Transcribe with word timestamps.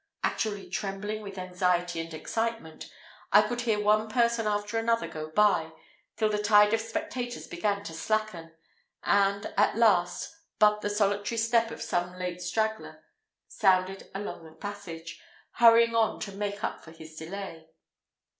Actually 0.23 0.67
trembling 0.67 1.21
with 1.21 1.37
anxiety 1.37 1.99
and 2.01 2.11
excitement, 2.11 2.89
I 3.31 3.43
could 3.43 3.61
hear 3.61 3.79
one 3.79 4.09
person 4.09 4.47
after 4.47 4.79
another 4.79 5.07
go 5.07 5.29
by, 5.29 5.73
till 6.17 6.29
the 6.29 6.41
tide 6.41 6.73
of 6.73 6.81
spectators 6.81 7.45
began 7.45 7.83
to 7.83 7.93
slacken, 7.93 8.51
and, 9.03 9.53
at 9.55 9.75
last, 9.77 10.35
but 10.57 10.81
the 10.81 10.89
solitary 10.89 11.37
step 11.37 11.69
of 11.69 11.83
some 11.83 12.17
late 12.17 12.41
straggler 12.41 13.03
sounded 13.47 14.09
along 14.15 14.43
the 14.45 14.53
passage, 14.53 15.21
hurrying 15.59 15.93
on 15.95 16.19
to 16.21 16.31
make 16.31 16.63
up 16.63 16.83
for 16.83 16.89
his 16.89 17.15
delay. 17.15 17.69